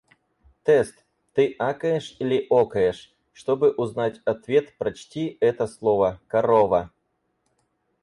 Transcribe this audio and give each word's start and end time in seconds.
Тест: 0.63 0.95
«Ты 1.33 1.55
акаешь 1.59 2.17
или 2.19 2.47
окаешь?». 2.49 3.13
Чтобы 3.33 3.69
узнать 3.69 4.19
ответ, 4.25 4.75
прочти 4.79 5.37
это 5.39 5.67
слово: 5.67 6.19
корова. 6.27 6.91